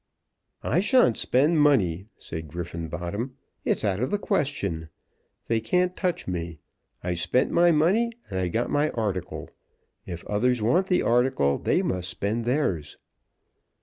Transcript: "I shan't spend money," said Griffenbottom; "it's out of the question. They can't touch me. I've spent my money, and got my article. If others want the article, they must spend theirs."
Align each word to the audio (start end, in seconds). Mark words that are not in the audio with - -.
"I 0.63 0.79
shan't 0.79 1.15
spend 1.17 1.61
money," 1.61 2.07
said 2.17 2.47
Griffenbottom; 2.47 3.35
"it's 3.63 3.85
out 3.85 3.99
of 3.99 4.09
the 4.09 4.17
question. 4.17 4.89
They 5.45 5.61
can't 5.61 5.95
touch 5.95 6.27
me. 6.27 6.57
I've 7.03 7.19
spent 7.19 7.51
my 7.51 7.71
money, 7.71 8.13
and 8.31 8.51
got 8.51 8.71
my 8.71 8.89
article. 8.89 9.51
If 10.07 10.25
others 10.25 10.59
want 10.59 10.87
the 10.87 11.03
article, 11.03 11.59
they 11.59 11.83
must 11.83 12.09
spend 12.09 12.45
theirs." 12.45 12.97